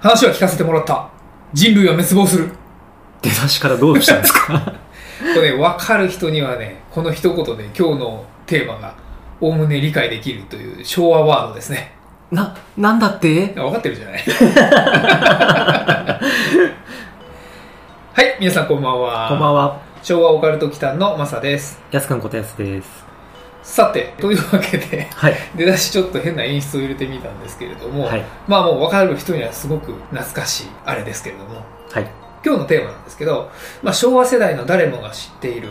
[0.00, 1.10] 話は聞かせてもらった。
[1.52, 2.50] 人類は滅亡する。
[3.22, 4.58] 出だしからどうしたんですか？
[5.34, 8.94] これね分かる人にはねこの一言で今日のテーマが
[9.40, 11.92] おおむね理解できるという昭和ワードですね。
[12.30, 13.46] な、なんだって？
[13.56, 14.22] 分かってるじゃない。
[18.12, 19.28] はい皆さんこんばんは。
[19.28, 19.76] こんばんは。
[20.02, 21.78] 昭和オカルト祈間のマサです。
[21.90, 23.09] やすくんことやすです。
[23.62, 25.34] さてというわけではい。
[25.56, 28.24] 出だしちょっと変な演出を入れてみたんですけれども、はい。
[28.48, 32.10] まあもう分かる人にはすごく懐かしいあれですけれどもはい。
[32.44, 33.50] 今日のテーマなんですけど、
[33.82, 35.68] まあ、昭和世代の誰もが知っている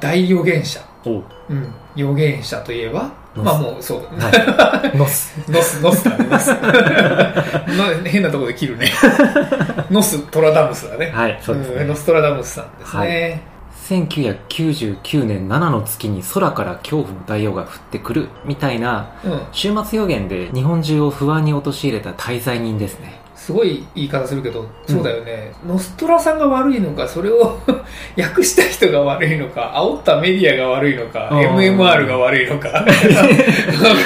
[0.00, 1.24] 大預言者、おう。
[1.48, 4.92] うん、預言者といえばまあもうそう、はい。
[4.98, 5.32] ノス。
[5.48, 6.48] ノスノスだねノス
[8.02, 8.90] の変なところで切るね
[9.90, 11.94] ノストラダムスだねはい、そうですんノね。
[11.94, 13.42] ストラダムスさんですね、
[13.88, 23.21] 1999年7の月に空から恐怖の大王が降ってくるみたいなうん終末予言で日本中を不安に陥れた滞在人ですね。
[23.42, 27.58] すごい言い方するけどそうだよね、ノストラさんが悪いのかそれを
[28.16, 32.84] 訳した人が悪いのか煽ったメディアが悪いのか MMR が悪いのか わ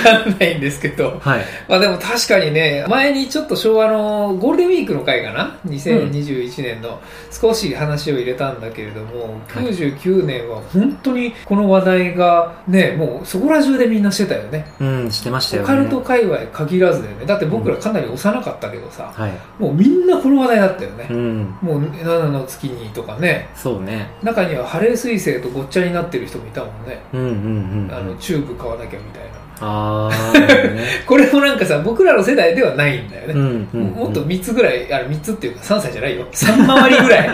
[0.02, 1.40] かんないんですけどはい。
[1.68, 14.66] まあでも確かにね、前にちょっと昭和のゴールデンウィークの回かな ?2021 年の少し話を入れたんだけれども、はい99年は本当にこの話題がね、もうそこら中でみんなしてたよね。
[14.80, 15.64] うん、してましたよね。
[15.64, 17.26] オカルト界隈限らずだよね。
[17.26, 19.25] だって僕らかなり幼かったけどさ、はい。
[19.58, 21.14] もうみんなこの話題だったよねう。
[21.14, 21.58] ん。
[21.62, 24.10] もう7の月にとかね、そうね。
[24.22, 27.00] 中にはハレー彗星とごっちゃになってる人もいたもんね。
[27.12, 27.94] うんうんうん。
[27.94, 29.45] あの、チューブ買わなきゃみたいな。
[29.61, 30.11] あ。
[31.06, 33.34] これもなんかさ、僕らの世代ではないんだよね。
[33.34, 33.83] うんうんうん。
[33.93, 36.27] もっと3つぐらい、あれ3つっていうか3歳じゃないよ。
[36.33, 37.31] 3回りぐらい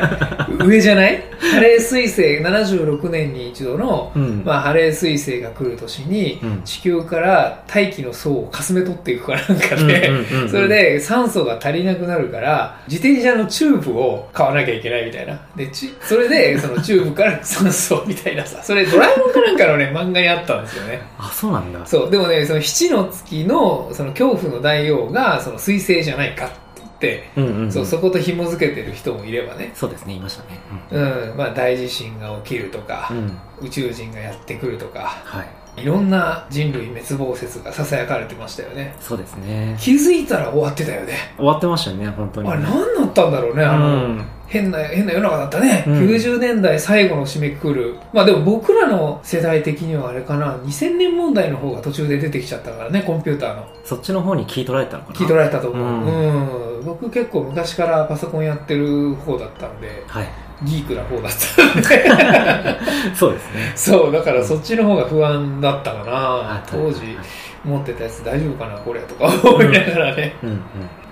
[0.66, 1.22] 上じゃない？
[1.52, 4.42] ハレー彗星76年に一度の、うん。
[4.44, 21.80] まあ、ハレー彗星が来る年にうん地球から大気の層をかすめ取っていくかなんかで、うんうんうんうんそれで酸素が足りなくなるから自転車のチューブを買わなきゃいけないみたいなでちそれでそのチューブから酸素みたいなさそれドラえもんかなんかのね漫画にあったんですよねあ、そうなんだ。
[21.86, 27.72] そう、でもね、その七の月の、その恐怖の大王が、その彗星じゃないかって言って、うんうんうん。
[27.72, 30.60] そう、そこと紐付けてる人もいればね、そうですね、いましたね。
[30.90, 33.38] うん、まあ大地震が起きるとかう、ん。
[33.62, 35.46] 宇宙人がやってくるとか、はい。
[35.76, 38.94] いろんな人類滅亡説が囁かれてましたよね。
[39.00, 39.76] そうですね。
[39.80, 41.14] 気づいたら終わってたよね。
[41.36, 42.48] 終わってましたよね、本当に。
[42.48, 45.84] あれ何だったんだろうね、あの、うん変な、変な世の中だったね。
[45.86, 47.96] うん90年代最後の締めくくる。
[48.12, 53.66] まあでも僕らの世代的にはあれかな、2000年問題の方が途中で出てきちゃったからね、コンピューターの。
[53.82, 60.28] そっちの方に聞い取られたのかな聞い取られたと思う、ううん僕結構昔からパソコンやってる方だったんではい。
[60.64, 61.38] ギークな方だった
[63.16, 63.72] そうですね。
[63.74, 67.16] そうだからそっちの方が不安だったかなあ当時
[67.64, 70.60] 持ってたやつ大丈夫かなこれとか思いながらね、うんうん。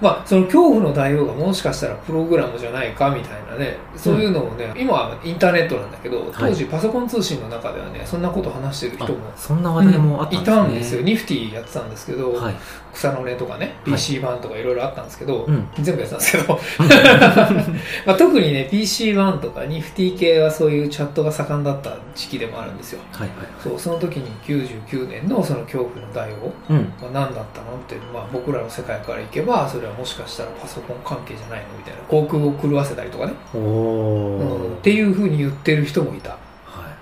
[0.00, 10.42] まあその恐怖の大王がもしかしたらプログラムじゃないかみたいなねそういうのをね、今はインターネットなんだけど当時パソコン通信の中ではねそんなこと話してる人もあ、そんな話題もあったんですね。
[10.42, 12.54] いたんですよニフティやってたんですけど、はい。
[12.92, 15.68] 草の根とかねはい PC 版とかいろいろあったんですけど、うん。
[15.80, 16.58] 全部やってたんですけど
[18.06, 23.46] まあ特にね PC1 とかニフティ系はそういうチャットが盛んだった時期でもあるんですよはいはい。
[23.62, 26.76] そうその時に99年のその恐怖の大王うん。
[27.00, 32.00] は何だったのって、まあ、僕らの世界からいけばそれはもしかしたらパソコン関係じゃないのみたいな。
[32.02, 34.80] 航空を狂わせたりとかね、おうん、っー。
[34.82, 36.36] ていうふうに言ってる人もいた、は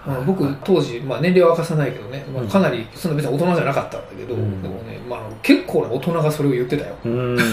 [0.06, 0.16] いはい。
[0.18, 2.48] まあ僕当時、まあ、年齢は明かさないけどね、まあ、うん。
[2.48, 4.62] かなりそんな別に大人じゃなかったんだけど、うん。
[4.62, 6.94] でもね、まあ、結構な大人がそれを言ってたよ。
[7.04, 7.38] うん。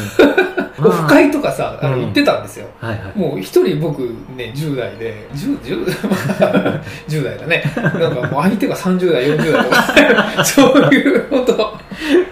[0.77, 2.00] オフ会とかさあのうん。
[2.01, 3.18] 言ってたんですよ、はいはい。
[3.18, 4.01] もう一人僕
[4.36, 7.63] ね、10代で、10, 10, 10代だね。
[7.75, 11.85] なんかもう相手が30代、40代とか、 そういう、本当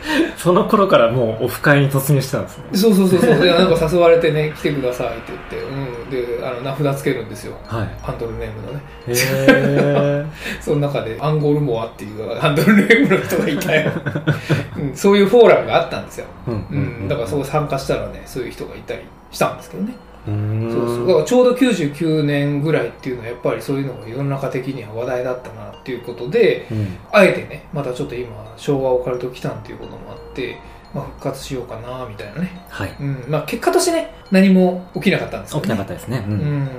[0.38, 2.64] その頃からもうオフ会に突入してたんですね。
[2.74, 3.40] そうそうそうそう。
[3.40, 6.40] で、なんか誘われてね、来てくださいって言って、うん。
[6.40, 7.56] で、あの、名札つけるんですよ。
[7.66, 7.88] はい。
[8.02, 8.82] ハンドルネームのね。
[9.08, 10.26] へ
[10.62, 13.92] その中で、アンゴールモアっていうハンドルネームの人がいたよ。
[14.78, 16.26] うん、そういうフォーラムがあったんですよ。
[16.48, 16.52] ー。
[16.52, 17.08] うんうん。
[17.08, 19.02] だからそこ参加したらね、そういう人がいたり
[19.32, 19.94] したんですけどね。
[20.26, 21.08] そうそう。
[21.08, 26.98] だからちょうど99年ぐらいっていうのはやっぱりそういうのが世の中的には話題だったなっていうことでうん。
[27.12, 30.58] あえてねまたちょっと今昭和オカルト期間っていうこともあって、
[30.94, 32.96] まあ、復活しようかなみたいなね、はい。
[33.00, 33.26] うん。
[33.28, 36.24] まあ、結果としてね何も起きなかったんですよ、ね、起きなかったですね。
[36.28, 36.38] ううん。
[36.38, 36.70] ん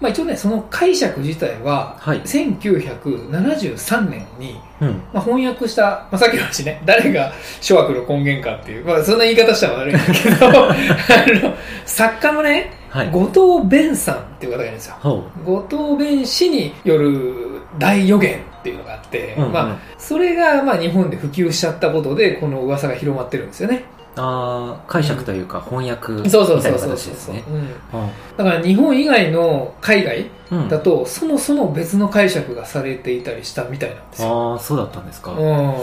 [0.00, 2.22] まあ、一応ねその解釈自体ははい。
[2.22, 5.02] 1973年に、うん。
[5.12, 10.74] まあ、翻訳した、まあ、さっきの話ね誰が諸悪の根源かっていう、まあ、そんな言い方したら悪いんだけど あ
[11.48, 11.54] の
[11.86, 13.10] 作家のねはい。
[13.10, 13.26] 後
[13.60, 14.96] 藤弁さんっていう方がいるんですよ。
[15.00, 19.52] ほ後藤弁氏による大予言っていうのがあって、う、うんうん。
[19.52, 23.84] まあ、それがまあ日本で普及しちゃったことでこの噂が広まってるんですよね。
[24.16, 26.90] あー解釈というか翻訳みたいそうそうなそうそうそう。
[26.96, 27.44] 形ですね。
[27.48, 28.00] うん。
[28.00, 30.68] あだから日本以外の海外うん。
[30.68, 34.54] だと、そもそも別の解釈がされていたりしたみたいなんですよ。
[34.54, 35.32] あーそうだったんですか。
[35.32, 35.74] うん、っ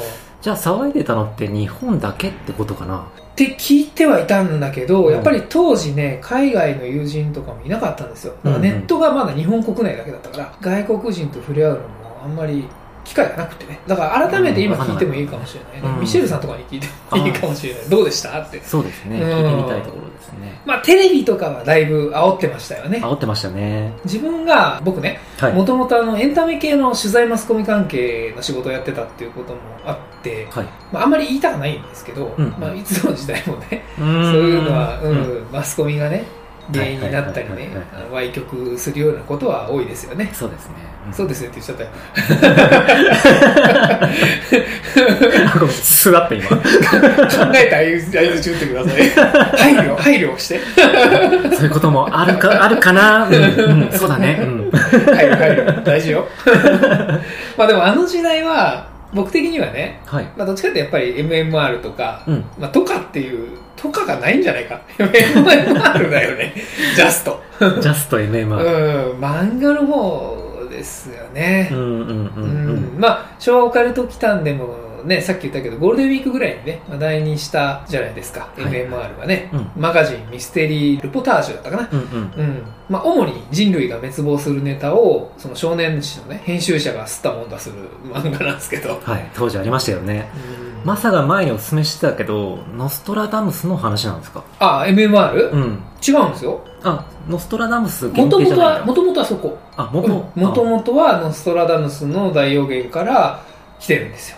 [0.48, 3.06] じゃあ騒いでたのって日本だけってことかな？
[3.36, 5.14] て聞いてはいたんだけど、うん。
[5.14, 8.34] やっぱり当時ね海外の友人とかもいなかったんですよ。
[8.46, 11.88] だからネットがまだ日本国内だけだったから、外国人と触れ合うのも
[12.24, 12.66] あんまり
[13.08, 13.80] 機会がなくてね。
[13.88, 16.00] だから改めて今聞いてもいいかもしれないね、うん。
[16.02, 17.90] ミシェルさんとかに聞いてもいいかもしれない。
[17.90, 18.62] どうでしたって。
[18.62, 19.22] そうですね。
[19.22, 19.30] うん。
[19.30, 20.62] 聞いてみたいところですね。
[20.66, 23.00] まあテレビとかはだいぶ煽ってましたよね。
[23.00, 23.94] 煽ってましたね。
[24.04, 25.54] 自分が僕ねはい。
[25.54, 30.66] もともとあのエンタメ系の取材マスコミ関係の仕事をやってたっていうこともあって、はい。
[30.92, 32.54] まあ、あんまり言いたくないんですけど、うん。
[32.60, 35.48] まあ、いつの時代もね、 そういうのは、うんうん。
[35.52, 36.26] マスコミがね
[36.74, 37.70] 原因になったりね
[38.12, 40.30] 歪曲するようなことは多いですよね。
[40.34, 40.76] そうですね
[41.14, 41.90] そうですねって言っちゃったよ。
[45.70, 46.56] 素だった今考
[47.56, 49.10] えて相づち打ってください。
[49.58, 50.60] 配慮、配慮をして。
[51.56, 53.28] そういうこともあるかあるかな？
[53.28, 53.38] うん、う
[53.88, 54.72] ん、そうだねうん
[55.16, 55.84] 配慮、配慮。
[55.84, 56.28] 大事よ。
[57.58, 64.80] まあでもあの時代は、僕的にはね、はいまあどっちかってやっぱり MMR とか、うんまあ、とかっていう、とかがないんじゃないか。
[64.98, 66.54] MMR だよね。
[66.96, 67.42] ジャスト。
[67.60, 70.37] ジャストう MMR ん、漫画の方
[70.78, 71.76] ですよねう。
[71.76, 81.90] んうんうんううんんまあ、昭和オカルト期間でもね、さっき言ったけど、ゴールデンウィークぐらいにね、話題にしたじゃないですか、い MMR はね、うんマガジンミステリールポタージュだったかな。
[81.92, 82.06] うんうん
[82.36, 82.64] うん。
[82.90, 87.76] まあ、主に人類が滅亡するネタを、その少年誌のね、編集者が吸ったもんだする
[88.12, 89.00] 漫画なんですけど。
[89.04, 90.30] はい当時ありましたよね
[90.62, 94.42] うんマサが前にお勧めしてたけどノストラダムスの話なんですか？
[94.60, 95.52] あ、MMR?
[95.52, 96.62] うん違うんですよ。
[96.84, 99.58] あノストラダムス限もともとは、もともとはそこ。
[99.76, 103.42] あ元もともとはノストラダムスの大予言から
[103.80, 104.38] 来てるんですよ。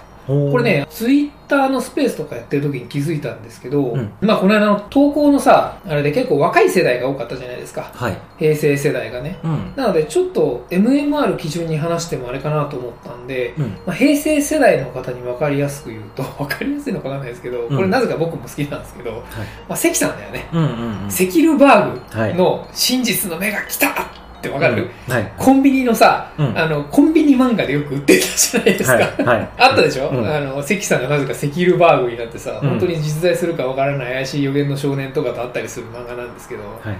[0.51, 4.13] これね、ツイッターのスペースとかやってる時に気づいたんですけど、うん。
[4.21, 7.91] まあこの間の投稿のさ、あれで結構若い世代が多かったじゃないですか。
[7.93, 8.17] はい。
[8.37, 9.39] 平成世代がね。
[9.43, 9.73] うん。
[9.75, 13.65] なのでちょっと MMR 基準に話してもあれかなと思ったんで、うん。
[13.85, 17.75] まあ、平成世代の方に分かりやすく言うと、 分かりやすいのかわかんないですけど、うん。
[17.75, 19.11] これなぜか僕も好きなんですけど、
[19.67, 20.47] まあ関さんだよね。
[20.53, 21.11] うんうんうん。
[21.11, 22.33] セキルバーはい。
[22.33, 25.13] グの真実の目が来たってわかる、うん。
[25.13, 25.33] はい。
[25.37, 26.57] コンビニのさ、うん。
[26.57, 28.93] あの、コンビニ漫画でよく売ってたじゃないですか。
[28.93, 29.03] はい。
[29.23, 29.49] はい。
[29.57, 30.27] あったでしょ、うん。
[30.27, 36.97] あの、関さんがなぜかセキルバーグになってさ、うん本当に実在するかわからない怪しい予言の少年とかとあったりする漫画なんですけど、はい。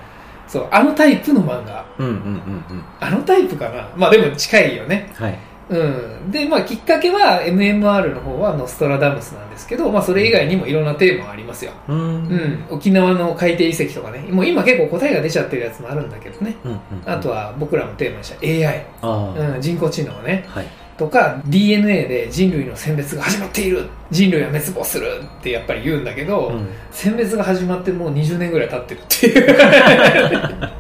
[0.48, 1.86] そう、あのタイプの漫画。
[1.98, 2.84] うんうんうんうん。
[3.00, 3.88] あのタイプかな？
[3.96, 5.12] まあでも近いよね。
[5.16, 5.38] はい
[5.70, 6.32] うん。
[6.32, 11.72] で、まあきっかけは MMR の方はノストラダムスなんですけど、まあそれ以外にもいろんなテーマありますよ。
[11.88, 12.66] うーんうん。
[12.70, 14.20] 沖縄の海底遺跡とかね。
[14.32, 16.56] もう今結構答えが出ちゃってるやつもあるんだけどね。
[16.66, 18.86] うんうんあとは僕らもテーマにした AI。
[19.02, 20.46] ああうん、人工知能ね。
[20.48, 20.68] はい
[21.00, 25.08] とか DNA で人類の選別が始まっている人類は滅亡する
[25.40, 30.70] ってやっぱり言うんだけど、うん選別が始まってもう20年ぐらい経ってるっていう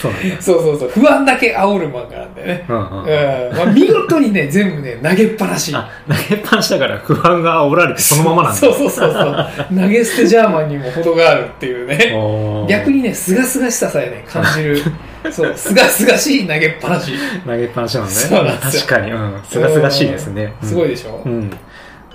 [0.00, 0.88] そうそうそうそう。
[0.90, 2.82] 不安だけ煽る漫画なんだよね、うんうん。
[2.82, 3.56] うん。
[3.56, 5.74] まあ、見事にね全部ね投げっぱなし。
[5.74, 8.58] あ投げっぱなしだから不安が煽られてそのままなんだ。
[8.58, 9.80] そうそうそうそう。
[9.80, 12.66] 投げ捨てジャーマンにも程があるっていうね。
[12.68, 14.82] 逆にねすがすがしささえね感じる。
[15.30, 17.12] そうすがすがしい投げっぱなし。
[17.46, 18.10] 投げっぱなしなんね。
[18.12, 18.82] そうなんですよ。
[18.82, 19.12] 確かに。
[19.12, 19.40] うん。
[19.48, 20.52] すがすがしいですね。
[20.62, 21.50] すごいでしょ、うん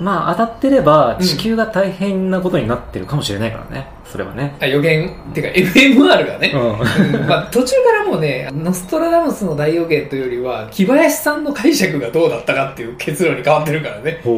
[0.01, 1.25] まあ当たってればうん。
[1.25, 3.88] 地球が大変なことになってるかもしれないからね。
[4.03, 4.58] それはね。
[4.60, 5.10] あ予言？
[5.31, 7.22] っていうか FMR がね、うん。
[7.22, 7.27] うん。
[7.27, 14.22] まあ、途中からもうね、ノストラダムスの大予言というよりは、木林さんの解釈がどうだったかっていう結論に変わってるからね。
[14.25, 14.29] う。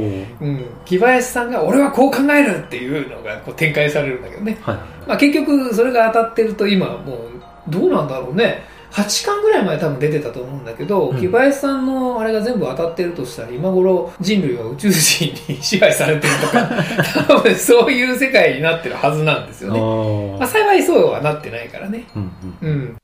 [0.46, 0.66] ん。
[0.86, 4.58] 木林さんが、俺はこう考えるっていうのがこう展開されるんだけどね。
[4.62, 4.76] はい。
[5.08, 7.20] まあ結局、それが当たってると今、もう、
[7.68, 8.64] どうなんだろうね。
[8.94, 16.70] 8巻ぐらいまで多分出てたと思うんだけど、うん木林さんのあれが全部当たってるとしたら、今頃人類は宇宙人に支配されてるとか、
[17.28, 19.80] 多分そういう世界になってるはずなんですよね。
[19.80, 22.04] おまあ幸いそうはなってないからね。
[22.16, 22.32] うん
[22.62, 22.96] うんうん。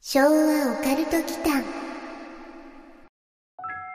[0.00, 0.30] 昭和オ
[0.84, 1.64] カルト期間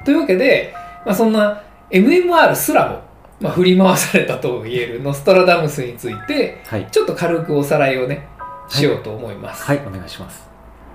[0.04, 0.74] というわけで、
[1.06, 3.00] まあ、そんな MMR すらも、
[3.40, 8.28] まあ、振り回されたと言えるノストラダムスについてはいちょっと軽くおさらいをね
[8.68, 10.51] しようと思います、はい、お願いします。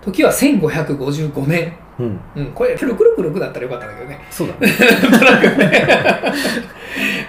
[0.07, 2.21] 時は1555年うん。
[2.37, 4.73] うん、これ666だったらよかったんだけどねそうだね。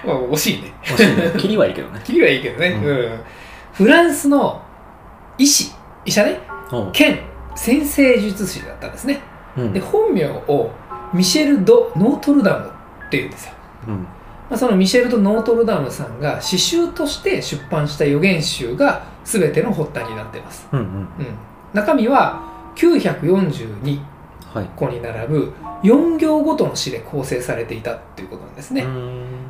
[0.06, 1.32] まあ惜しいね惜しいね。
[1.36, 2.00] 切りはいいけどね。
[2.04, 3.20] キリはいいけどね、ううん
[3.72, 4.62] フランスの
[5.38, 5.72] 医師
[6.04, 6.40] 医者ね
[6.92, 7.18] 兼
[7.54, 9.20] 先生術師だったんですね
[9.56, 9.72] うん。
[9.72, 10.70] で本名を
[11.12, 12.70] ミシェル・ド・ノートルダム
[13.06, 13.54] っていうんですよ、
[13.88, 13.94] うん。
[14.50, 20.86] まあ、そのミシェル・ド・ノートルダムさんが詩集として出版した予言集が全ての発端になっています、うんうん。
[20.86, 21.06] うん、
[21.72, 24.00] 中身は942
[24.54, 24.70] はい。
[24.76, 28.84] 個に並ぶ4行ごとの詩で構成されていたっていうことなんですね、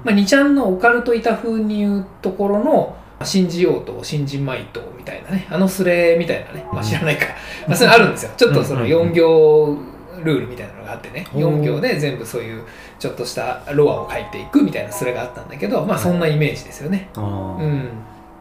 [0.04, 7.26] まあ、2ちゃんのオカルト板風に言うところの信じようと信じまいとみたいなねあのスレみたいなね、まあ、知らないか、
[7.66, 8.32] まあ、それあるんですよ。
[8.37, 9.76] ちょっとその4行
[10.25, 11.26] ルールみたいなのがあってね。
[11.35, 11.61] おー。
[11.61, 12.62] 4行で全部そういう
[12.99, 17.08] ちょっとしたロアを書いていくみたいなスレがあったんだけどまあそんなイメージですよね。
[17.16, 17.90] あうーん、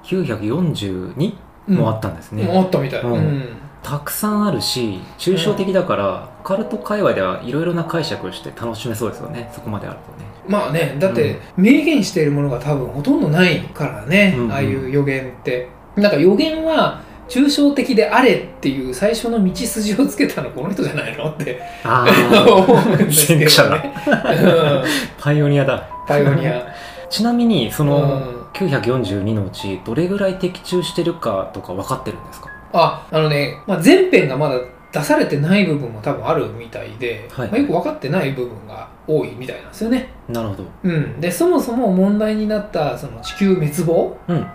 [0.04, 1.34] 942
[1.70, 2.44] うん、もあったんですね。
[2.44, 3.14] もあったみたい、うん。
[3.14, 3.50] うん
[3.88, 9.50] たくさんあるし、抽象的だから、カルト界隈ではいろいろな解釈をして楽しめそうですよね。
[9.54, 10.28] そこまであるとね。
[10.46, 14.52] まあねだって明言しているものが多分ほとんどないからね、うんうん。
[14.52, 15.70] ああいう予言って。
[15.96, 22.06] なんか予言は抽象的であれっていう最初の道筋をつけたのこの人じゃないのってあ
[22.46, 23.50] 思うんですけどね。
[23.50, 24.84] 先駆者うん。
[25.18, 25.88] パイオニアだ。
[26.06, 26.62] パイオニア。
[27.10, 28.38] ちなみに、その、うん。
[28.54, 32.50] 942のうち、どれぐらい的中してるかとか分かってるんですか？
[32.80, 34.60] ああのね、まあ、前編がまだ
[34.92, 40.66] 出されてない部分も多分あるみたいで、はいまあ、よく分かってない部分が多いみたいなんですよね、なるほど。
[40.84, 44.42] うん、でそもそも問題になったその地球滅亡うん。
[44.42, 44.46] っ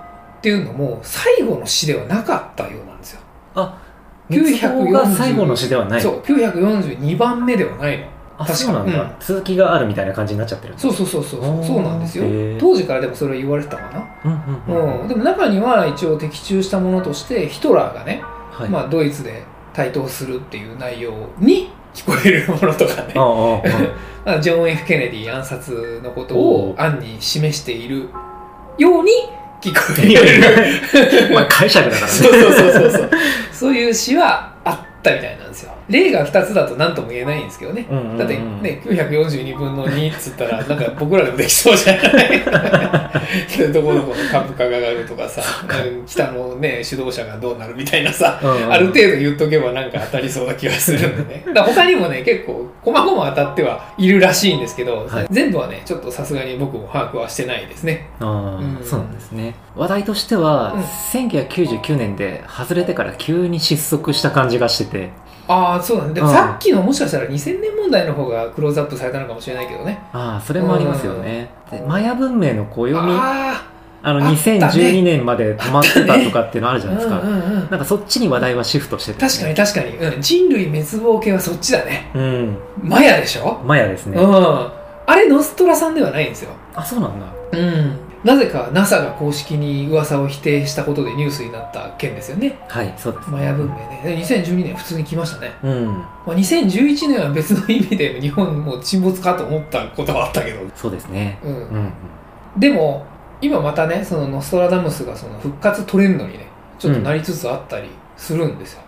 [0.42, 3.20] ていうのも最後の詩ではなかったようなんですよ
[3.54, 3.78] あ、
[4.28, 6.00] 940滅亡が最後の詩ではない。
[6.00, 8.06] そう942番目ではないの
[8.38, 9.10] あ、そうなんだ、うん。
[9.20, 11.64] 続きがあるみたいな感じになっちゃってるそうそうそうそう。
[11.64, 12.24] そうなんですよ。
[12.58, 18.68] 当時からでもそれは言われてたかな、うんでも中には一応的中したものとしてヒトラーがね、はい。
[18.68, 23.14] まあ、ドイツで台頭するっていう内容に聞こえるものとかね。
[23.16, 23.62] ああああ
[24.24, 28.08] まあジョン・ F・ ケネディ暗殺のことを暗に示している
[28.78, 29.10] ように
[29.60, 31.34] 聞こえる。
[31.34, 32.12] まあ解釈だからね。
[32.12, 33.10] そうそうそうそうそう。
[33.52, 37.86] そういう詩はあったみたいなんですよ例が2つだと何とも言えないんですけどね。
[37.90, 42.42] うんうんうんだってね942分の2っつったらなんか僕らでもできそうじゃない？
[43.72, 45.42] どこどこの株価が上がるとかさ
[45.86, 48.72] うん北のね指導者がどうなるみたいなさうんうん。
[48.72, 51.44] ある程度言っとけばなんか当たりそうな気がするんでね。
[51.54, 55.26] だ他にもね、結構、細々当たってはいるらしいんですけど、はい。
[55.30, 58.08] 全部はね、ちょっとさすがに僕も把握はしてないですね。
[58.20, 58.28] ああ、
[58.60, 58.78] うん。
[58.84, 59.54] そうなんですね。
[59.76, 60.82] 話題としては、うん。
[60.82, 65.10] 1999年で外れてから急に失速した感じがしてて
[65.48, 66.14] ああ、そうなんだ。
[66.14, 69.98] でもうんさっきのもしかしたら2000年問題の方がクローズアップされたのかもしれないけどね。
[70.12, 73.62] ああそれもありますよね、でマヤ文明の暦あ
[74.04, 77.54] あのあったね2012年まで止まってたとかっていうのあるじあ、ゃないですか、うんうんうん。
[77.54, 80.20] なんかそっちに話題はシフトしてて、確かに確かに、うん。
[80.20, 82.10] 人類滅亡系はそっちだね。
[82.14, 83.60] うんマヤでしょ？
[83.64, 84.34] マヤですね、うん。
[84.34, 86.50] あれ、ノストラさんではないんですよ。
[86.74, 87.98] あそうなんだうん。
[88.24, 92.56] なぜか NASA が公式に噂を否定したことでニュースになった件ですよね。
[92.68, 93.30] はいそうです。
[93.30, 94.00] マヤ文明ね。
[94.04, 95.52] で2012年普通に来ましたね。
[95.62, 95.86] うん。
[95.86, 101.38] まあ、2011年は別の意味で日本も沈没かと思ったことはあったけど、そうですね。
[101.42, 101.50] うん。
[101.50, 101.92] うんうん。
[102.58, 103.04] でも
[103.40, 106.46] 今またねそのノストラダムスがその復活トレンドにね
[106.78, 108.82] ちょっとなりつつあったりするんですよ、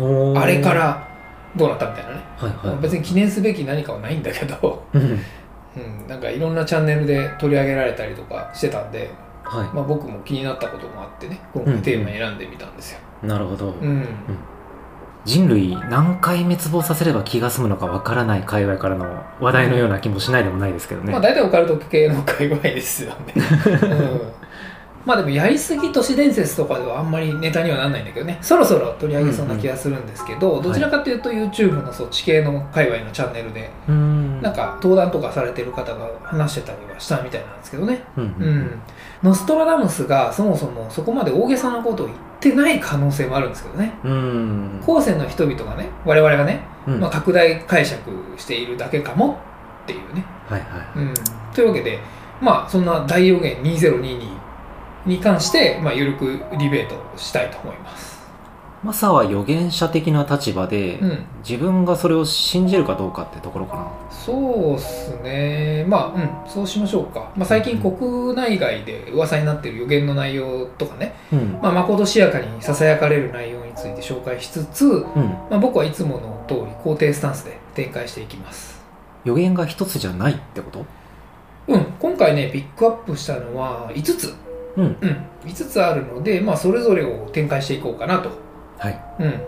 [0.00, 0.40] おー。
[0.40, 1.08] あれから
[1.54, 2.82] どうなったみたいなね、はいはい。
[2.82, 5.20] 別に記念すべき何かはないんだけど、うん
[5.76, 9.10] うん、なんかいろんなチャンネルで取り上げられたりとかしてたんで、
[9.44, 14.06] はまあ、僕も気になったこともあってね今回テーマに選んでみたんですよ、いなるほど、うん。
[15.24, 24.32] 人類何回滅亡させれば気が済むのかわからない界隈からの話題のような気もしないでもないですけどね、まあ大体オカルト系の界隈ですよね、 うん、
[25.06, 28.38] まあでもやりすぎ都市伝説とかではあんまりネタにはなんないんだけどね。
[28.42, 30.62] そろそろ取り上げそうな気がするんですけど、ん。
[30.62, 34.42] どちらかというと YouTube のそっち系の界隈のチャンネルでうーん。
[34.42, 38.58] なんか登壇とかされてる方が話してたりはしたみたいなんですけどね、うんううん。
[38.58, 38.82] ん。
[39.22, 43.94] ノストラダムスがそもそもそこまで大げさなことを言ってない可能性もあるんですけどね。
[44.04, 44.80] うん。
[44.84, 47.00] 後世の人々がね我々がね、うん。
[47.00, 49.38] まあ、拡大解釈しているだけかも
[49.84, 50.24] っていうね。
[50.46, 51.14] はいはうん、
[51.54, 51.98] というわけで、
[52.40, 54.39] まあ、そんな大予言2022
[55.06, 58.18] に関して、まあ、ゆるくディベートしたいと思います。
[58.18, 58.20] い
[58.82, 65.84] マサは預言者的な立場で、うん、自分がそれを信じるかどうかってところかなそうっすね。
[65.86, 67.30] まあ、うん、そうしましょうか。
[67.36, 75.04] まあ、最近国内外で噂になっている予言の内容とかね、うんまあ、まことしやかに囁かれる内容について紹介しつつ、うん
[75.50, 78.80] まあ、僕はいつもの通り肯定スタンスで展開していきます。
[79.24, 80.86] 予言が一つじゃないってこと？
[81.68, 84.34] うん、今回ね、ピックアップしたのは5つ。
[84.76, 84.84] うん。
[85.00, 88.30] うん、5つあるので、まあ、それぞれを展開していこうかなと。
[88.78, 89.00] はい。
[89.20, 89.40] うん。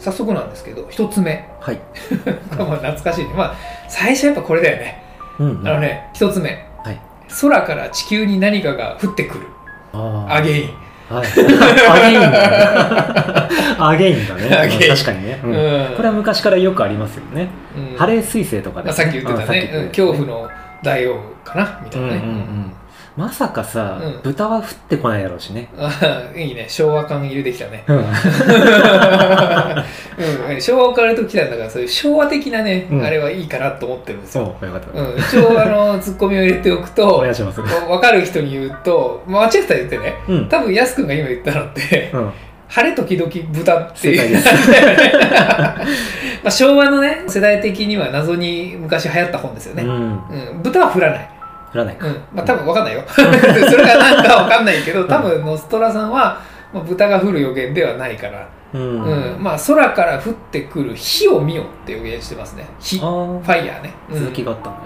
[0.00, 1.48] 早速なんですけど一つ目。
[1.60, 1.80] はい。
[2.50, 3.34] 懐かしいね。
[3.36, 3.54] まあ
[3.88, 5.04] 最初やっぱこれだよね。
[5.38, 7.00] うんあのね一つ目、はい。
[7.40, 9.46] 空から地球に何かが降ってくる。
[9.92, 10.70] アゲイン。
[11.10, 11.26] はい、
[11.90, 13.76] アゲインだね。
[13.78, 14.68] アゲインだね。
[14.88, 15.50] 確かにね、うん。
[15.50, 15.96] うん。
[15.96, 17.98] これは昔からよくありますよね、うん。
[17.98, 20.48] ハレー彗星とかで、まあ、さっき言ってたね、恐怖の
[20.84, 22.72] 大王かなみたいなね、うんうんうん
[23.20, 24.22] まさかさ、うん。
[24.22, 26.66] 豚は降ってこないだろうしね、あーいいね。
[26.70, 27.96] 昭和感入れてきたね、うん。
[30.54, 33.04] うん、昭和オカルト来たんだからそういう昭和的なね、うん。
[33.04, 40.14] あれはいいかなと思ってるんですそうよ、よかった、うん、一応あのツッコミを入れておくとお願いします分かる人に言うと、まあ、間違ったら言ってね。
[40.26, 42.30] うん、多分やすくんが今言ったのってうん、
[42.68, 44.38] 晴れ時々豚っていう。
[44.38, 44.50] 正
[46.42, 49.96] まあ昭和のね世代的には謎に昔流行った本ですよね、うん、う
[50.54, 51.28] ん、豚は降らない、
[51.72, 52.14] 降らないか、うん。
[52.34, 53.02] まあ、多分分かんないよ。
[53.08, 56.40] それが何か分かんないけど多分ノストラさんは、
[56.72, 59.02] まあ、豚が降る予言ではないから、うん。
[59.02, 59.42] うん。
[59.42, 62.66] まあ、空から降ってくる火を見よって予言してますね。
[62.78, 64.20] 火ファイヤーね、うん。
[64.20, 64.80] 続きがあったのね、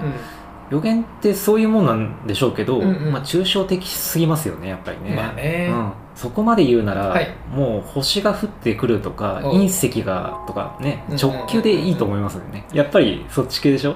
[0.71, 0.77] うん。
[0.77, 3.13] 予言ってそういうもんなんでしょうけど、うんうん。
[3.13, 7.29] まあ、抽象的すぎますよねやっぱりね,、まあね、うん、そこまで言うなら、はい。
[7.51, 12.65] もう星が降ってくるとかお隕石がとかね直球でいいと思いますよね。
[12.73, 13.95] やっぱりそっち系でしょ？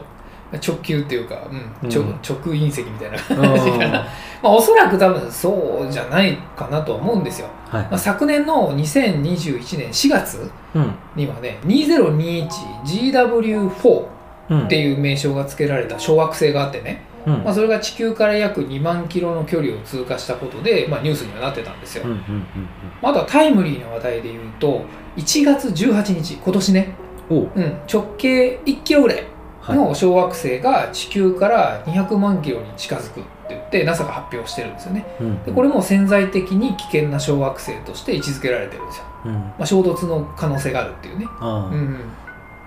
[0.56, 1.46] 直球っていうか、
[1.82, 2.12] うん、直うん。
[2.12, 3.18] 直隕石みたいな。
[3.18, 4.06] 感じかな、
[4.42, 10.94] まあ、おそらく多分そうじゃないかなとは思うんですよ、はい、まあ、昨年の2021年4月うん。
[11.14, 14.02] にはね 2021GW4
[14.50, 14.64] うん。
[14.64, 17.44] っていう名称が付けられた小惑星があってね、うん。
[17.44, 22.22] まあ、それが地球から約2万キロの距離を通過したことで、まあ、ニュースにはなってたんですよ、うんうんうん
[23.00, 24.82] まだタイムリーな話題で言うと
[25.16, 26.94] 1月18日今年ね、
[27.30, 27.34] う。
[27.60, 27.78] ん。
[27.92, 29.24] 直径1キロぐらい
[29.74, 35.06] の小惑星が地球から200万キロに近づくって言って NASA が発表してるんですよね。
[35.20, 35.44] うん。
[35.44, 39.32] でこれも潜在的に危険な小惑星として位置づけられてるんですよ、うん。
[39.32, 41.26] まあ、衝突の可能性があるっていうね。
[41.40, 42.00] うん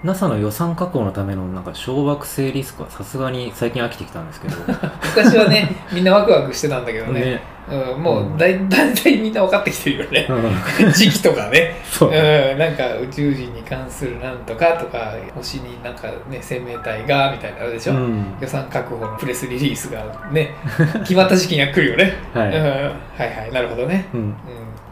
[0.04, 4.56] NASA の予算確保のためのなんか小惑星リスクはさすがに最近飽きてきたんですけど。
[5.16, 7.20] 昔はね みんなワクワクしてたんだけどね。
[7.20, 10.28] ね、うん、もうだいだいたいみんな分かってきてるよね。
[10.28, 12.10] うん、時期とかね、そう。
[12.10, 18.26] う、ん、なんか宇宙人に関するなんとかとか星になんかね生命体がみたいなのあるでしょ、うん。
[18.42, 20.56] 予算確保のプレスリリースがね
[21.02, 22.72] 決まった時期には来るよね、はい、うん、はい
[23.20, 23.52] はい。
[23.54, 24.36] なるほどね、うん、うん、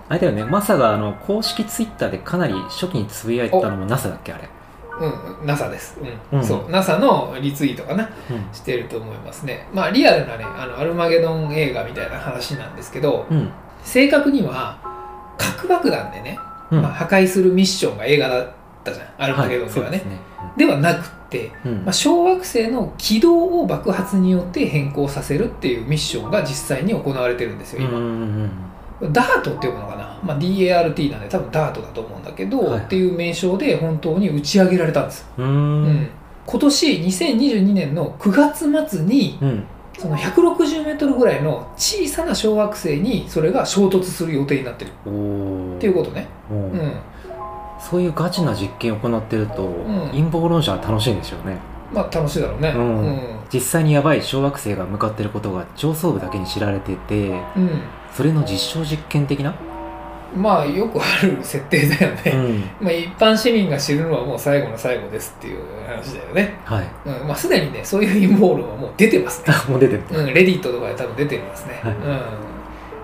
[0.08, 0.44] あれだよね。
[0.44, 4.48] マサがあの公式ツイッターでかなり初期につぶやいたのも NASA だっけあれ、
[5.00, 5.98] うん、NASA です、
[6.32, 6.40] うん。
[6.40, 6.46] うん。
[6.46, 8.10] そう NASA のリツイートかな
[8.52, 9.68] してると思いますね。
[9.74, 13.50] まあリアルなねあのアルマゲドン映画みたいな話なんですけどうん。
[13.84, 14.78] 正確には
[15.38, 16.38] 核爆弾でね、
[16.72, 16.82] うん。
[16.82, 18.52] まあ、破壊するミッションが映画だっ
[18.84, 20.20] たじゃんアルマゲドンではね、そうですね。
[20.58, 21.84] ではなくって、うん。
[21.86, 28.52] まあ、小惑星の軌道を爆発によって変更させるっていうミッションが実際に行われてるんですよ今、うんうん
[29.02, 35.46] ダートっていうのかな、まあ、DART なんで多分ダートだと思うんだけど、はいっていう名称で本当に打ち上げられたんですよ、うん。
[35.46, 35.96] ううん。
[35.96, 36.10] ん
[36.46, 39.64] 今年2022年の9月末にうん。
[39.98, 44.92] その160メートルぐらいの小さな小惑星にそれが衝突する予定になってる。
[44.92, 44.94] っ
[45.80, 46.94] ていうことね、うん、
[47.82, 50.10] そういうガチな実験を行ってると、ん。
[50.12, 51.58] 陰謀論者は楽しいんでしょうね。
[51.94, 52.70] まあ楽しいだろうね。
[52.70, 57.82] うん実際にやばい小惑星が向かってることが上層部だけに知られててうん、うん
[58.14, 59.54] それの実証実験的な、
[60.36, 66.88] まあよくある設定だよね、ん、まあ、一般市民が知るのはもう最後の最後ですっていう話だよね、はい。
[67.06, 67.28] うん。
[67.28, 70.04] まあ、すでにねそういう陰謀論はもう出てますね、もう出てる。
[70.12, 71.94] うん、レディットとかで多分出てますね、はい。
[71.94, 72.02] うん。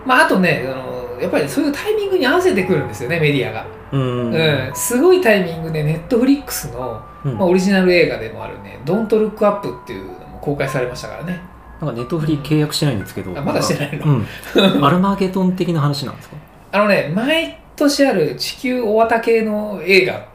[0.06, 4.34] まあ、あとねあのやっぱりそういうタイミングに合わせてくるんですよねメディアが、うん。
[4.34, 4.72] うん。
[4.76, 7.38] すごいタイミングでネットフリックスの、うん。
[7.38, 10.10] まあ、オリジナル映画でもあるね「ドントルックアップっていう
[10.46, 11.42] 公開されましたからね。
[11.82, 14.06] なんかネットフリー契約してないんですけど、あまだしてないの？
[14.06, 16.36] うん、 アルマゲドン的な話なんですか？
[16.72, 20.26] あのね毎年ある地球大型系の映画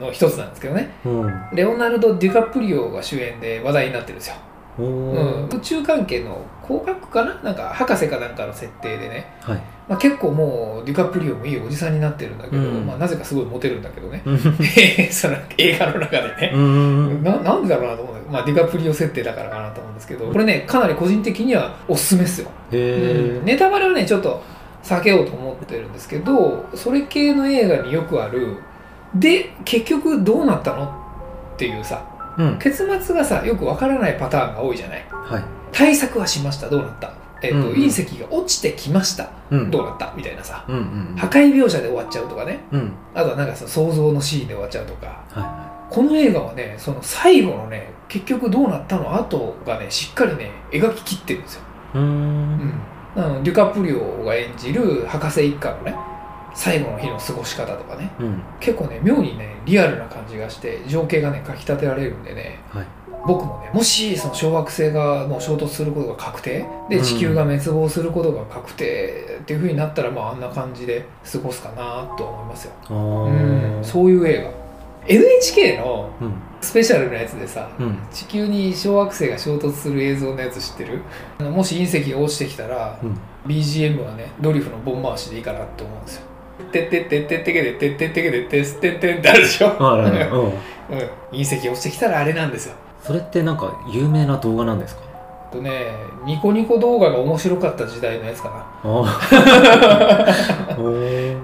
[0.00, 0.90] の一つなんですけどね。
[1.04, 1.32] うん。
[1.54, 4.34] レオナルド・デュカプリオが主演で話題になってるんですよ、
[4.78, 7.34] おうん、ー宇宙関係の工学かな？
[7.42, 9.56] なんか博士かなんかの設定でね、はい。
[9.88, 12.86] まあ、結構もうデュカプリオもいいおじさんになってるんだけど、うん。
[12.86, 14.22] まあ、なぜかすごいモテるんだけどね。
[14.24, 14.38] うん。
[15.10, 17.22] その映画の中でね、うん。
[17.24, 23.44] ななんでだろうなと思うまあ、デュカプリオ設定だからかなと思うんですけどこれねかなり個人的にはおすすめですよ、へうん。
[23.44, 24.42] ネタバレはねちょっと
[24.82, 28.56] 避けようと思ってるんですけどそれ系の映画によくある
[29.14, 30.84] で結局どうなったの
[31.54, 32.04] っていうさ
[32.38, 32.58] えうん。
[32.58, 35.04] 結末がさよくわからないパターンが多いじゃない？
[35.10, 35.44] はい。
[35.70, 37.72] 対策はしましたどうなった、えっとうんうん。
[37.74, 39.70] 隕石が落ちてきましたうん。
[39.70, 40.14] どうなった？
[40.16, 40.64] みたいなさ。
[40.66, 42.60] うんうん破壊描写で終わっちゃうとかね。
[42.72, 42.92] うん。
[43.14, 45.22] あとはなんかその想像のシーンで終わっちゃうとか。
[45.28, 49.14] はこの映画はねその最後のね結局どうなったの？
[49.14, 51.62] 後がねしっかりね描ききってるんですよ、
[51.94, 52.04] いうん。
[52.04, 55.96] うん、あのデュカプリオが演じる博士一家のね
[56.54, 58.10] 最後の日の過ごし方とかね。
[58.20, 58.42] うん。
[58.60, 62.60] 結構ね妙にねリアルな感じがして情景がねかきたてられるんでね。
[62.68, 62.86] はい。
[63.24, 67.02] 僕もねもしその小惑星がもう衝突することが確定でうん。
[67.02, 73.80] 地球が滅亡することが確定っていうふうになったらまああんな感じで過ごすかなと思いますよ、あうん。
[73.80, 74.61] ーそういう映画
[75.06, 76.34] NHK のうん。
[76.60, 77.98] スペシャルなやつでさうん。
[78.12, 81.02] 地球に小惑星が衝突する映像のやつ知ってる？
[81.40, 83.18] あのもし隕石が落ちてきたら、うん。
[83.46, 86.22] BGM はねドリフのボン回しでいいかなって思うんですよ。
[86.70, 90.52] てってってってってけでってってってけでってってってってあるでしょあららうんうん
[91.32, 95.02] 隕石落ちてきたらあれなんですよそれってなんか有名な動画なんですか
[95.50, 95.92] とね
[96.24, 98.50] ニコニコ動画が面白かった時代のやつか
[98.84, 98.90] な
[100.78, 101.42] うん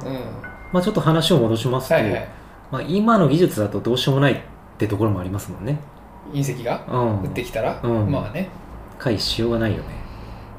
[0.73, 2.29] まあちょっと話を戻しますと、はいはい
[2.70, 4.37] まあ、今の技術だとどうしようもないっ
[4.78, 5.78] てところもありますもんね。
[6.33, 7.20] 隕石がうん。
[7.20, 8.11] 降ってきたら、うん。
[8.11, 8.48] まあね。
[8.98, 9.85] 回避しようがないよね。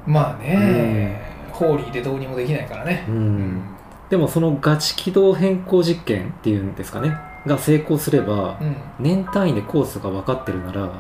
[0.08, 3.06] まあね、ホーリーでどうにもできないからね。
[3.08, 3.62] うん、うん。
[4.10, 7.15] でもそのガチ軌道変更実験っていうんですかね。
[7.45, 8.76] が成功すればうん。
[9.00, 10.91] 年単位でコースが分かってるなら、うん。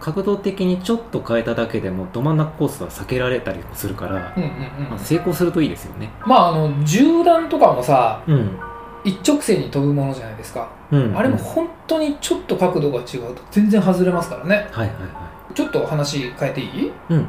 [0.00, 4.90] 角度的にちょっと変えただけでもど真ん中コースは避けられたりもするから、うんうんうん。
[4.90, 6.10] まあ、成功するといいですよね。
[6.24, 8.58] まああの銃弾とかもさうん、
[9.04, 14.68] 一直線に飛ぶものじゃないですか、うん、あれもうん本当にちょっと角度が違うと全然外れますからね。
[14.70, 16.92] はいはいはちょっと話変えていいい？
[17.10, 17.26] うん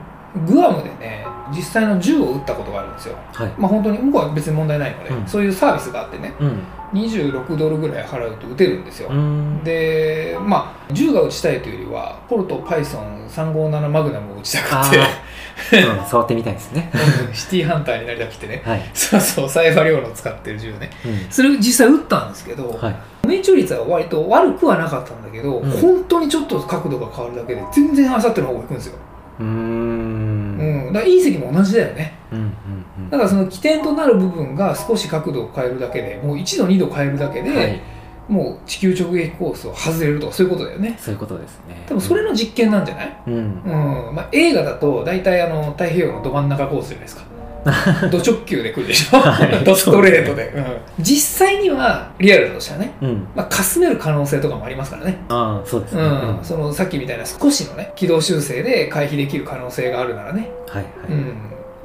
[0.47, 3.15] グアムでね実際の銃を撃ったことがあるんですよ。
[3.33, 3.53] はい。
[3.57, 5.27] まあ本当に向こうは別に問題ないので、うん。
[5.27, 6.63] そういうサービスがあってねうん。
[6.93, 9.63] 26ドルぐらい払うと撃てるんですよ、うん。
[9.63, 15.01] でまあ銃が撃ちたいというよりはポルトパイソン357マグナムを撃ちたくて。
[15.01, 15.05] あ
[15.71, 16.91] うん、 触ってみたいですね。
[17.33, 18.61] シティハンターになりたくてね。
[18.65, 20.89] はい、そうそうサイファリオの使ってる銃ね。
[21.05, 21.27] うん。
[21.29, 22.95] それを実際撃ったんですけど、はい、
[23.27, 25.69] 命中率は割と悪くはなかったんだけど、うん。
[25.69, 28.95] 本当にちょっと角度が変わるだけで全然あさっての方が行くんですよ、
[29.39, 30.87] うーん。
[30.87, 30.93] うん。
[30.93, 32.13] だから隕石も同じだよね。
[32.31, 37.81] うんうんだからその起点となる部分が少し角度を変えるだけでもう1度2度変えるだけで、うんはい。
[38.27, 40.97] もう地球直撃コースを外れるとかそういうことだよね。
[40.99, 41.83] そういうことですね。
[41.87, 43.33] 多分それの実験なんじゃない、うん。
[43.35, 43.39] う
[44.11, 44.15] ん。
[44.15, 47.23] まあ、映画だと大体あの太平洋のど真ん中コースじゃないですか
[48.11, 49.63] ド直球で来るでしょ、はい。
[49.63, 50.65] ドストレートで、うん。
[50.99, 53.27] 実際にはリアルとしてはね、うん。
[53.35, 55.17] まあ、かすめる可能性とかもありますからね。
[55.29, 61.37] ああそうですね、うん、そのさっきみたいな少しのね軌道修正で回避できる可能性があるならね、はいはい、うん、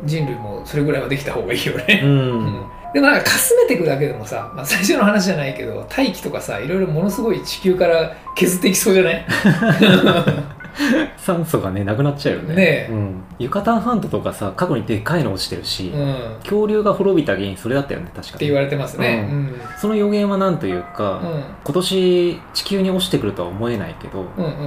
[0.04, 2.10] 人類もそれぐらいはできた方がいいよね、うん。
[2.10, 2.14] う
[2.50, 2.66] ん。
[2.94, 9.26] でもなんかかすめていくだけでもさ、まあ、最初の話じゃないけど大気とかさいろいろものすごい地球から削っていきそうじゃない？
[11.16, 12.54] 酸素がねなくなっちゃうよね。
[12.54, 12.92] ねえ。
[12.92, 19.61] うん、ユカタン半島とかさ過去にでかいの落ちてるし、うん、っ恐竜が滅びた原因それだったよね確かにて言われてますね、ううん。
[19.78, 21.42] その予言は何というか、うん。
[21.64, 24.59] 今年地球に落ちてくるとは思えないけど、うんうんうんうん。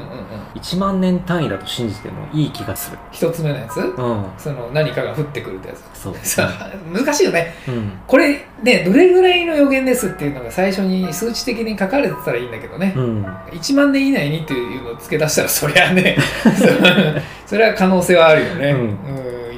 [0.56, 2.98] 1万年単位だと信じてもいい気がする。
[3.12, 3.78] 一つ目のやつ？
[3.80, 4.26] うん。
[4.38, 6.00] その何かが降ってくるってやつ。
[6.00, 6.16] そう。
[6.24, 6.50] さ
[6.92, 7.54] 難しいよね。
[7.68, 7.92] うん。
[8.08, 13.26] これねどれぐらいの予言ですっていうのが最初に数値的に書かれてたらいいんだけどね、うん。
[13.52, 16.01] 1万年以内にっていうのを付け出したらそりゃね
[17.46, 18.88] それは可能性はあるよね、ううん。
[18.88, 18.98] ん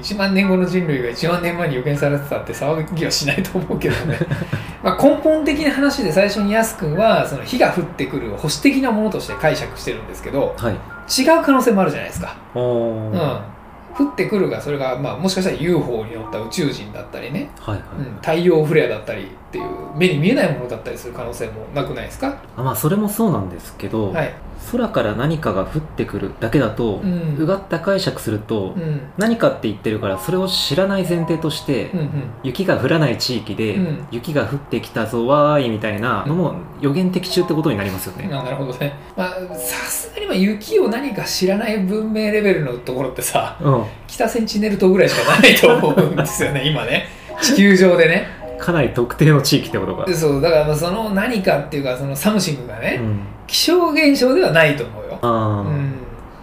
[0.04, 4.18] 1万年後の人類が1万年前に予言されてたって騒ぎはしないと思うけどね。
[4.84, 10.74] まあ根本的な話で最初にやすくんはその火が降ってくる保守的なものとして解釈してるんですけどはい。
[10.74, 22.36] 違う可能性もあるじゃないですか、うん、降ってくるがそれが、まあ、もしかしたら UFO に乗った宇宙人だったりね、はいはい、うん、太陽フレアだったりっていう目に見えないものだったりする可能性もなくないですか？
[22.58, 24.34] あまあそれもそうなんですけど、はい、
[24.72, 27.36] 空から何かが降ってくるだけだと、うん。
[27.38, 29.02] うがった解釈すると、うん。
[29.18, 32.10] 何かって言ってるからそれを知らない前提として、うんうん。
[32.44, 34.08] 雪が降らない地域で、うん。
[34.12, 38.94] 雪が降ってきたぞわーいみたいなのも予言的中ってことになりますよね、あなるほどね。
[39.16, 47.08] まあさすがにまあ雪を何か知らない文明レベルのところってさうん、北センチネル島ぐらいしかないと思うんですよね今ね。
[47.42, 55.20] 地球上でねかなり特定の地域ってことが、でそうだからまあその何かっていうかその something がね、うん、気象現象ではないと思うよ、うん。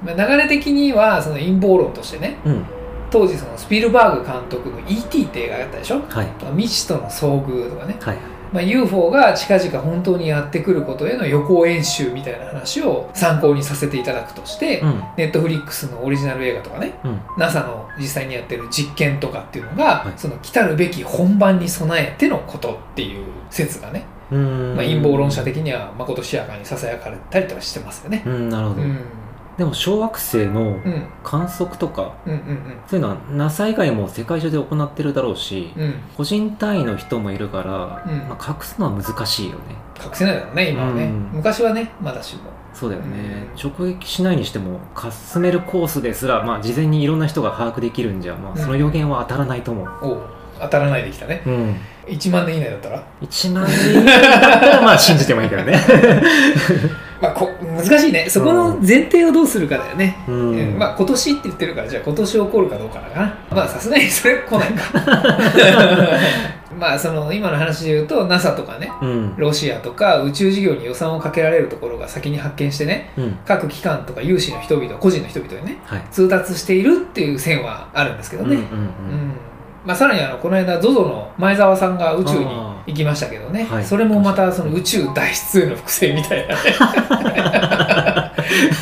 [0.05, 2.65] まあ、流れ的にはその陰謀論としてねうん。
[3.11, 5.25] 当時そのスピルバーグ監督の E.T.
[5.25, 6.01] って映画があったでしょ？
[6.09, 6.29] はい。
[6.57, 8.17] 未知との遭遇とかね、はい
[8.53, 15.03] まあ、UFO が近々本当にやってくることへの予行演習みたいな話を参考にさせていただくとして、うん。
[15.17, 17.21] ネットフリックスのオリジナル映画とかねうん。
[17.39, 20.13] NASA の実際にやってる実験とかっていうのが、はい。
[20.17, 28.23] その来たるべき本番に備えてのことっていう説がね、まあ、陰謀論者的にはまことしやかにささやかれたりとかしてますよね。
[28.27, 28.99] うんなるほど、うん
[29.61, 31.07] でも小惑星のうん。
[31.23, 32.15] 観測とか
[32.87, 35.83] そういうのは NASA 以外も世界中で行ってるだろうし、うん。
[35.83, 38.29] うん個人単位の人もいるから、うん。
[38.29, 39.61] まあ、隠すのは難しいよね。
[40.03, 41.31] 隠せないだろうね今はね、うん。
[41.35, 42.43] 昔はねまだしも。
[42.73, 50.23] そうだよね、う直撃しないにしてもかすめるコースですら、まあ、事前にいろんな人が把握できるんじゃ、まあ、その予言は当たらないと思う、おう。
[50.61, 51.43] 当たらないできたね。
[51.45, 51.77] うん。
[52.07, 55.79] 1万年以内だったら？1万円だったらまあ信じてもいいけどね
[57.21, 58.29] まあこ難しいね。
[58.29, 60.77] そこの前提をどうするかだよね、ううん。
[60.77, 64.83] んまあ今年って言ってるからじゃあ今年起こるかどうかだなまあさすがにそれ来ないか。
[66.79, 68.91] まあその今の話で言うと NASA とかね。
[69.03, 69.35] うん。
[69.37, 73.13] ロシアとか宇宙事業に予算をかけられるところが先に発見してね。
[73.19, 73.39] うん。
[73.45, 75.79] 各機関とか有志の人々個人の人々にね。
[75.85, 76.03] はい。
[76.11, 78.65] 通達しているっていう線はあるんですけどね、うんうん。
[78.65, 79.33] うん
[79.85, 83.85] まあ、さらにあのこの間 ZOZO の前澤さんが宇宙にあ行きましたけどね、はい。
[83.85, 86.55] それもまたその宇宙脱出への伏線みたいな。
[86.55, 86.61] ね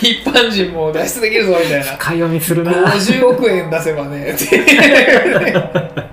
[0.01, 1.85] 一般人も脱出できるぞみたいな。
[1.85, 2.73] 深読みするな。
[2.73, 4.33] 50億円出せばね。
[4.33, 6.09] っ て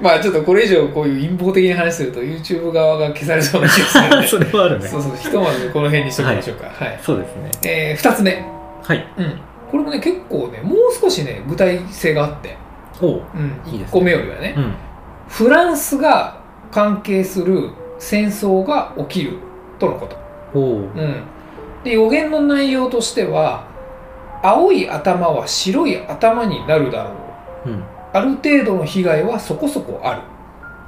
[0.00, 4.28] まあちょっとこれ以上こういう陰謀的な話すると YouTube 側が消されそうな気がするんで。
[4.28, 4.88] それはあるね。
[4.88, 6.66] そうそうひとまずこの辺にしておきましょうか。
[6.72, 7.50] はい、そうですね。
[7.64, 8.44] えー、2つ目。
[8.82, 9.06] はい。
[9.18, 9.40] うん。
[9.70, 12.56] これもね結構ねもう少しね具体性があって、
[13.02, 13.86] おううん、いいですね。
[13.86, 14.54] 1個目よりはね。
[14.56, 14.74] うん。
[15.28, 19.38] フランスが関係する戦争が起きる
[19.78, 20.16] とのこと、
[20.54, 20.80] おう。
[20.80, 21.24] うん、
[21.84, 23.66] で予言の内容としては
[24.42, 27.10] 青い頭は白い頭になるだろ
[27.66, 27.70] う。
[27.70, 27.84] うん。
[28.12, 30.22] ある程度の被害はそこそこある。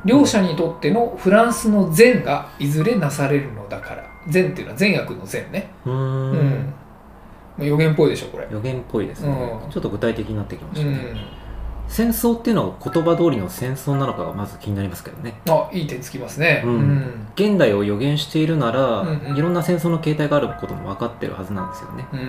[0.05, 4.05] 両者にとってのフランスの善がいずれなされるのだから。
[4.29, 5.71] 善っていうのは善悪の善ね。
[5.87, 6.75] うーうん。
[7.59, 8.49] 予言っぽいでしょこれ。
[8.51, 9.31] 予言っぽいですね。
[9.31, 9.71] うん。
[9.71, 10.97] ちょっと具体的になってきまうしたね。
[10.97, 11.17] ん
[11.89, 15.41] 戦争っていうのは言葉通りの戦争なのかがまず気になりますけどね。
[15.49, 16.63] あいい点つきますね。
[16.65, 17.27] うん。
[17.35, 19.23] 現代を予言しているなら、うん。
[19.29, 22.07] うんいろんな戦争の形態があることも分かってるはずなんですよね。
[22.13, 22.29] うん、うん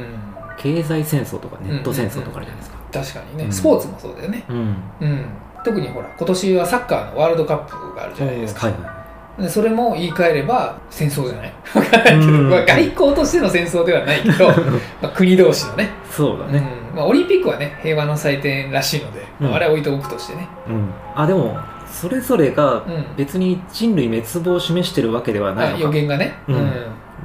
[0.57, 2.77] 経済戦争とかネット戦争とかあるじゃないですか。
[2.91, 3.51] 確かにね、うん。
[3.51, 4.45] スポーツもそうだよね。
[4.49, 4.57] うん。
[5.01, 5.25] うん。
[5.63, 9.05] 特にほら今年はサッカーのワールドカップがあるじゃないですか、はいは
[9.39, 11.53] でそれも言い換えれば戦争じゃない。
[12.65, 14.47] 外交としての戦争ではないけど
[15.01, 15.83] まあ国同士のね。
[15.83, 16.59] いそうだね。
[16.79, 19.55] うんまあ、オリンピックはね平和の祭典らしいので、まあうん。
[19.55, 21.57] あれは置いておくとしてね、うん、あでも
[21.91, 23.05] それぞれがうん。
[23.15, 26.71] 別に人類滅亡を示してるわけではないあ予のか言がね、うん。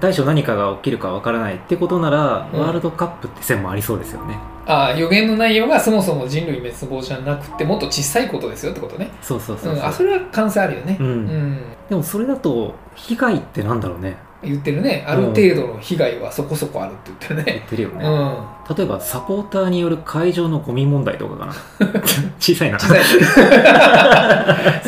[0.01, 2.61] 大小何かが起きるかわからないってことなら、うん。
[2.61, 4.39] ワールドカップって線もありそうですよね。
[4.67, 9.11] あ予言の内容がそもそも人類滅亡じゃなくてもっと小さいことですよってことね。
[9.21, 11.07] そうそうそうそう、うん、あそれは可能性あるよね、うん。
[11.07, 11.59] うん。
[11.89, 15.05] でもそれだと被害ってなんだろうね言ってるね。
[15.07, 17.45] ある程度の被害はそこそこあるって言ってるね。
[17.45, 18.09] 言ってるよね、う
[18.73, 18.77] ん。
[18.77, 21.53] 例えばサポーターによる会場のゴミ問題とかかな。
[22.41, 22.79] 小さいな。
[22.79, 23.05] 小さい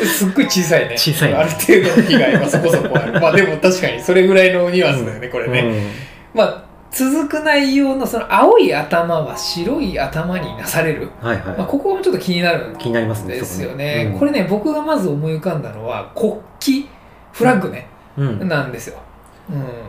[0.07, 0.97] すっごい小さいね。
[0.97, 1.37] 小さいね。
[1.37, 3.21] ある程度の被害はそこそこある。
[3.21, 5.87] まあでも確かにそれぐらいのニュアンスだよね、これね、
[6.35, 14.11] まあ続く内容のその青い頭は白い頭になされる、うん、はいはい、まあ、ここもちょっと気になるん気になりますねですよそね。
[14.13, 14.19] うん。
[14.19, 16.89] これね僕がまず思い浮かんだのは国旗
[17.33, 17.89] フラッグね、
[18.19, 19.01] うん、なんですよ、うん、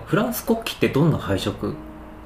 [0.05, 1.75] フランス国旗ってどんな配色？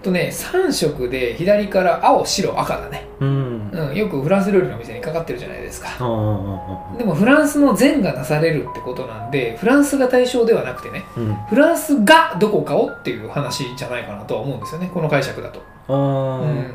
[0.03, 3.71] とね3色で左から青白赤だね、うん。
[3.73, 5.89] あうん、よくフランス料理のお店にかかってるじゃないですか。
[6.97, 11.33] でもフランスの善がなされるってことなんでフランスが対象ではなくてねうん。
[11.49, 16.73] フランスがどこかをっていう話じゃないかなとは思うんですよねこの解釈だと、うん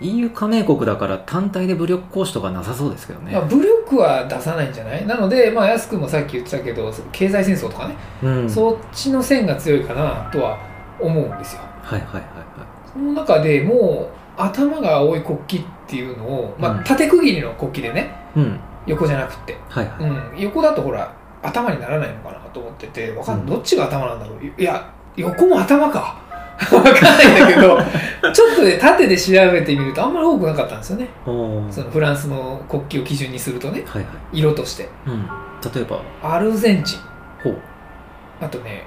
[0.00, 5.06] EU 加盟国だから単体で武力行使とかなさそうですけどね、まあ、武力は出さないんじゃない？
[5.06, 10.58] なので、まあ、安くもさっき言ってたけど経済戦争とかね、うん、そっちの線が強いかなとは
[11.00, 11.62] 思うんですよ。
[11.82, 16.80] はいはいはいはその中でもう頭が青い国旗っていうのを、まうん。
[16.80, 18.14] あ、縦区切りの国旗でね。
[18.36, 18.60] いうん。
[18.86, 23.46] 横じゃなくって、はいはい、うん、横だとほら頭にならないのかなと思っててわかんうん。
[23.46, 24.60] どっちが頭なんだろう？
[24.60, 26.20] いや横も頭か
[26.72, 27.78] わかんないんだけど
[28.32, 31.08] ちょっとね縦で調べてみるとあんまり多くなかったんですよね。
[31.24, 31.30] そ
[31.82, 34.38] のフランスの国旗を基準にするとねはいはい。
[34.38, 34.88] 色として。
[35.06, 35.26] うん。
[35.74, 36.02] 例えば。
[36.22, 37.00] アルゼンチン。
[37.42, 37.58] ほう。
[38.40, 38.84] あとね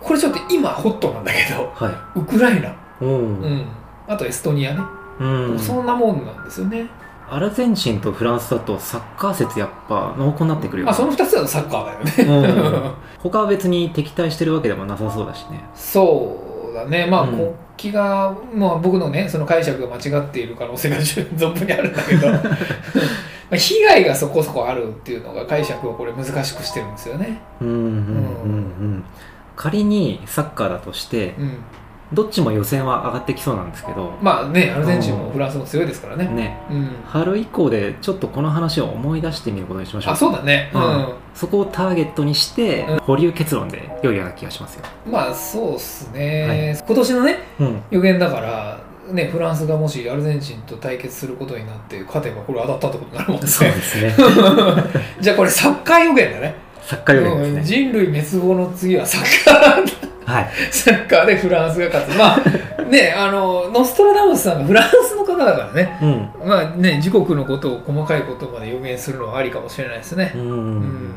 [0.00, 2.18] これちょっと今ホットなんだけどはい。
[2.18, 3.66] ウクライナ、うん、
[4.06, 4.82] あとエストニアね、
[5.20, 5.58] うん。
[5.58, 6.88] そんなもんなんですよね。
[7.30, 12.46] アルゼンチンとフランスだとサッカー説やっぱ濃厚になってくるよまあその2つだとサッカーだよね。
[12.46, 12.92] うん。
[13.20, 15.62] 他は別に敵対してるわけでもなさそうだしね。
[15.74, 16.47] そう
[16.78, 17.06] だね。
[17.06, 17.36] まあうん。
[17.36, 22.28] 国旗が、まあ、僕のねその解釈が間違っている可能性が存分にあるんだけど。
[22.32, 22.40] ま
[23.52, 27.40] あ被害がそこそこあるっていうのが解釈をこれ難しくしてるんですよね。
[27.60, 27.88] うんうんうんう
[28.84, 29.04] ん。
[29.56, 31.58] 仮にサッカーだとしてうん
[32.12, 34.12] どっちも予選は上がってきそうなんですけど。
[34.22, 36.26] まあねアルゼンチンもフランスも強いですからね。
[36.26, 36.58] ね。
[36.70, 36.90] うん。
[37.06, 40.12] 春以降でちょっとこの話を思い出してみることにしましょう。
[40.14, 40.70] あそうだね。
[40.74, 40.84] ううん。
[40.84, 42.98] んそこをターゲットにしてうん。
[42.98, 48.80] 保留結論で良いような気がしますよ、まあそうっすね、今年のねうん、予言だから
[49.12, 53.48] ねフランスがもしアルゼンチンと対決することになって勝てばこれ当たったってことになるもんね。
[53.48, 54.14] そうですね。
[55.20, 56.54] じゃあこれサッカー予言だね。
[56.82, 59.97] サッカー予言うんですね、人類滅亡の次はサッカー
[60.28, 60.50] はい。
[60.70, 62.16] サッカーでフランスが勝つ。
[62.18, 65.98] まあ ねあのノストラダムスさんがフランスの方だからね。
[66.02, 66.30] うん。
[66.48, 70.32] まあね時刻のことを細かいことまで予言するのはありかもしれないですね。
[70.34, 71.14] う、うんん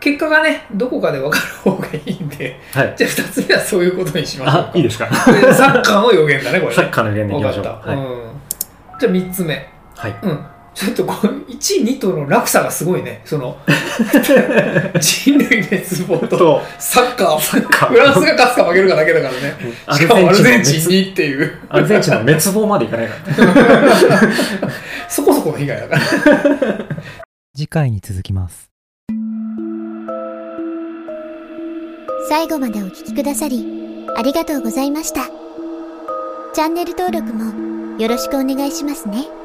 [0.00, 2.58] 結果がねどこかで分かる方がいいんで。
[2.72, 2.94] はい。
[2.96, 5.06] じゃあ2つ目はそういうことにしましょういいですか？
[5.14, 6.74] サッカーの予言だねこれね。
[6.74, 7.64] サッカーの予言でいきましょう。
[7.64, 8.22] はい、うん、
[8.98, 9.68] じゃあ3つ目。
[9.96, 13.22] はい、うんちょっとこう1、2との落差がすごいね。
[13.24, 13.56] その、
[15.00, 17.62] 人類滅亡ととサッカー。
[17.68, 19.56] カーフランスが勝つか負けるかだけだからね。
[19.92, 24.34] しかもアルゼンチンににっていう、アルゼンチンの滅亡までいかないからね
[25.08, 26.00] そこそこの被害だから。
[27.54, 28.70] 次回に続きます。
[32.28, 33.64] 最後までお聞きくださり、
[34.16, 35.20] ありがとうございました。
[36.52, 39.43] チャンネル登録もよろしくお願いしますね。